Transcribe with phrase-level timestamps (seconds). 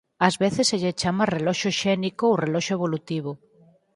[0.27, 3.31] Ás veces se lle chama reloxo xénico ou reloxo evolutivo.